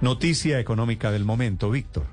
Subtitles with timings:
[0.00, 2.06] Noticia económica del momento, Víctor.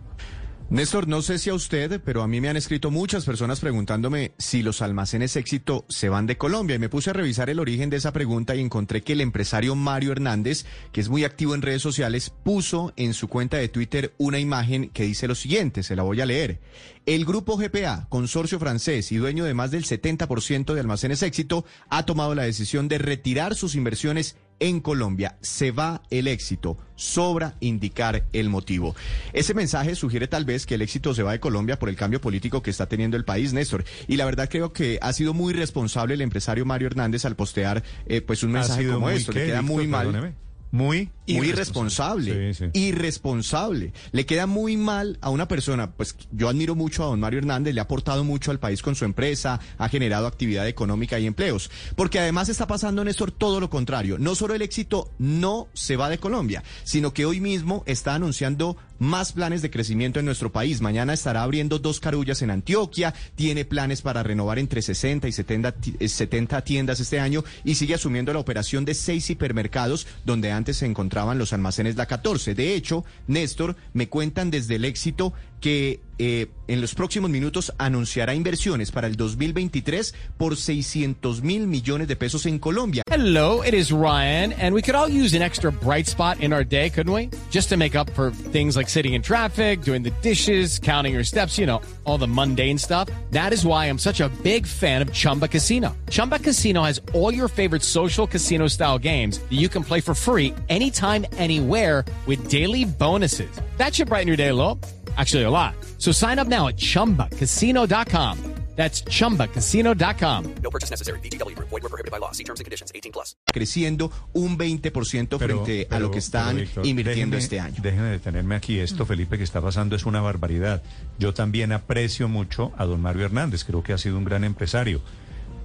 [0.70, 4.34] Néstor, no sé si a usted, pero a mí me han escrito muchas personas preguntándome
[4.38, 7.90] si los almacenes éxito se van de Colombia y me puse a revisar el origen
[7.90, 11.62] de esa pregunta y encontré que el empresario Mario Hernández, que es muy activo en
[11.62, 15.96] redes sociales, puso en su cuenta de Twitter una imagen que dice lo siguiente, se
[15.96, 16.60] la voy a leer.
[17.06, 22.06] El grupo GPA, consorcio francés y dueño de más del 70% de almacenes éxito, ha
[22.06, 25.38] tomado la decisión de retirar sus inversiones en Colombia.
[25.42, 26.78] Se va el éxito.
[26.96, 28.96] Sobra indicar el motivo.
[29.34, 32.22] Ese mensaje sugiere tal vez que el éxito se va de Colombia por el cambio
[32.22, 33.84] político que está teniendo el país, Néstor.
[34.08, 37.84] Y la verdad creo que ha sido muy responsable el empresario Mario Hernández al postear
[38.08, 39.32] eh, pues un mensaje como esto.
[39.32, 40.36] Le queda muy mal.
[40.72, 42.80] Muy, muy irresponsable, Sí, sí.
[42.80, 43.94] irresponsable.
[44.12, 47.74] Le queda muy mal a una persona, pues yo admiro mucho a don Mario Hernández,
[47.74, 51.72] le ha aportado mucho al país con su empresa, ha generado actividad económica y empleos,
[51.96, 54.18] porque además está pasando, Néstor, todo lo contrario.
[54.20, 58.78] No solo el éxito no se va de Colombia, sino que hoy mismo está anunciando
[59.00, 60.82] más planes de crecimiento en nuestro país.
[60.82, 65.72] Mañana estará abriendo dos carullas en Antioquia, tiene planes para renovar entre 60 y 70,
[65.74, 70.52] ti- eh, 70 tiendas este año y sigue asumiendo la operación de seis hipermercados donde
[70.52, 72.56] antes se encontraban los almacenes La 14.
[72.56, 78.34] De hecho, Néstor, me cuentan desde el éxito que eh, en los próximos minutos anunciará
[78.34, 83.04] inversiones para el 2023 por 600 mil millones de pesos en Colombia.
[83.10, 86.66] Hello, it is Ryan, and we could all use an extra bright spot in our
[86.66, 87.30] day, couldn't we?
[87.50, 91.24] Just to make up for things like sitting in traffic, doing the dishes, counting your
[91.24, 93.10] steps, you know, all the mundane stuff.
[93.32, 95.96] That is why I'm such a big fan of Chumba Casino.
[96.10, 100.14] Chumba Casino has all your favorite social casino style games that you can play for
[100.14, 103.50] free anytime, anywhere with daily bonuses.
[103.78, 104.78] That should brighten your day a little.
[105.18, 105.74] Actually, a lot.
[105.98, 108.38] So sign up now at chumbacasino.com.
[108.76, 110.44] That's chumbacasino.com.
[110.62, 111.20] No purchase necessary.
[111.22, 111.70] VGW Group.
[111.70, 112.32] Void were prohibited by law.
[112.32, 112.92] See terms and conditions.
[112.94, 113.36] 18 plus.
[113.52, 117.76] creciendo un 20% frente a lo que están pero, Víctor, invirtiendo déjeme- este año.
[117.82, 118.78] Déjeme detenerme aquí.
[118.80, 120.84] Esto, Felipe, que está pasando es una barbaridad.
[121.18, 123.64] Yo también aprecio mucho a don Mario Hernández.
[123.64, 125.02] Creo que ha sido un gran empresario.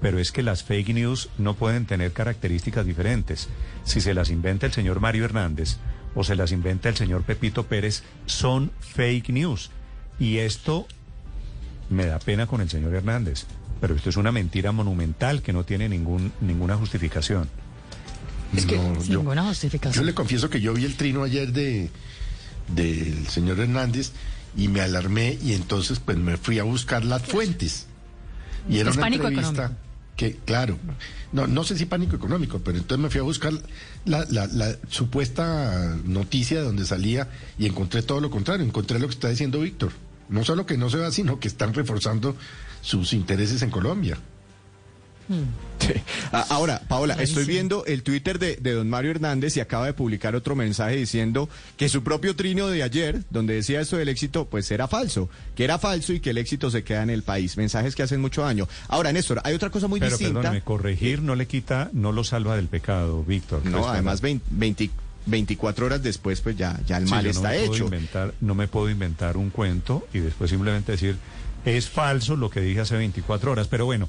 [0.01, 3.49] Pero es que las fake news no pueden tener características diferentes.
[3.85, 5.77] Si se las inventa el señor Mario Hernández
[6.15, 9.71] o se las inventa el señor Pepito Pérez, son fake news.
[10.19, 10.87] Y esto
[11.91, 13.47] me da pena con el señor Hernández.
[13.81, 17.49] Pero esto es una mentira monumental que no tiene ningún, ninguna justificación.
[18.57, 20.07] Es que Sin yo, ninguna yo justificación.
[20.07, 21.91] le confieso que yo vi el trino ayer de
[22.75, 24.13] del señor Hernández
[24.57, 27.87] y me alarmé y entonces pues me fui a buscar las fuentes.
[28.69, 29.83] Y era Es una pánico entrevista económico.
[30.17, 30.79] Que, claro,
[31.33, 33.53] no, no sé si pánico económico, pero entonces me fui a buscar
[34.05, 37.29] la, la- la supuesta noticia de donde salía
[37.59, 39.93] y encontré todo lo contrario, encontré lo que está diciendo Víctor.
[40.29, 42.37] No solo que no se va, sino que están reforzando
[42.81, 44.17] sus intereses en Colombia.
[45.79, 45.93] Sí.
[46.33, 49.93] Ah, Ahora, Paola, estoy viendo el Twitter de, de don Mario Hernández y acaba de
[49.93, 54.45] publicar otro mensaje diciendo que su propio trino de ayer, donde decía esto del éxito,
[54.47, 57.57] pues era falso, que era falso y que el éxito se queda en el país.
[57.57, 58.69] Mensajes que hacen mucho daño.
[58.89, 60.41] Ahora, Néstor, hay otra cosa muy Pero distinta.
[60.41, 63.65] perdóneme, corregir no le quita, no lo salva del pecado, Víctor.
[63.67, 64.91] No, Pues, además bueno, 20 20
[65.25, 67.85] 24 horas después, pues ya, ya el sí, mal no está hecho.
[67.85, 71.17] Inventar, no me puedo inventar un cuento y después simplemente decir,
[71.65, 73.69] es falso lo que dije hace 24 horas.
[73.69, 74.09] Pero bueno,